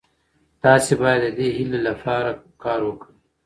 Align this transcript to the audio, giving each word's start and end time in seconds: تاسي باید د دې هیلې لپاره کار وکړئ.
تاسي 0.63 0.93
باید 1.01 1.21
د 1.23 1.27
دې 1.37 1.47
هیلې 1.57 1.79
لپاره 1.87 2.29
کار 2.63 2.79
وکړئ. 2.85 3.15